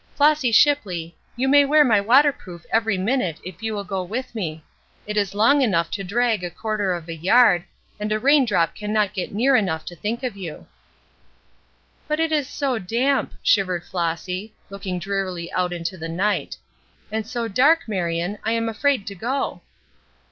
[0.15, 4.63] Flossy Shipley, you may wear my waterproof every minute if you will go with me.
[5.05, 7.65] It is long enough to drag a quarter of a yard,
[7.99, 10.65] and a rain drop can not get near enough to think of you.
[12.07, 16.57] "But it is so damp," shivered Flossy, looking drearily out into the night,
[17.11, 19.61] "and so dark, Marion, I am afraid to go."